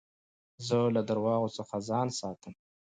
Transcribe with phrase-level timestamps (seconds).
[0.67, 2.53] زه له درواغو څخه ځان ساتم.